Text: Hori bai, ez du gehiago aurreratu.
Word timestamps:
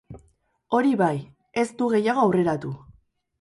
Hori 0.77 0.93
bai, 1.01 1.17
ez 1.65 1.67
du 1.83 1.91
gehiago 1.93 2.25
aurreratu. 2.25 2.73